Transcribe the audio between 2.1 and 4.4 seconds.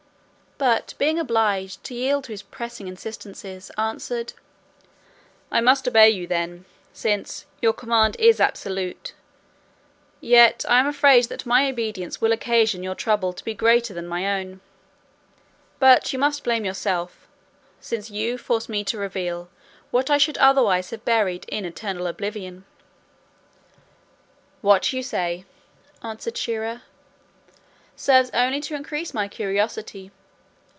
to his pressing instances, answered,